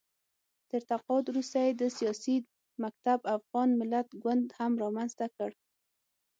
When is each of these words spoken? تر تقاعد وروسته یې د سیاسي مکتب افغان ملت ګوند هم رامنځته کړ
تر 0.69 0.81
تقاعد 0.91 1.25
وروسته 1.29 1.57
یې 1.65 1.71
د 1.81 1.83
سیاسي 1.97 2.35
مکتب 2.83 3.19
افغان 3.37 3.69
ملت 3.79 4.07
ګوند 4.23 4.47
هم 4.59 4.71
رامنځته 4.83 5.25
کړ 5.35 5.51